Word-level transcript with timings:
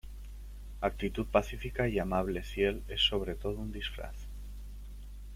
Actitud 0.81 1.27
pacífica 1.27 1.87
y 1.87 1.99
amable 1.99 2.43
Ciel 2.43 2.81
es 2.87 3.01
sobre 3.01 3.35
todo 3.35 3.59
un 3.59 3.71
disfraz. 3.71 4.15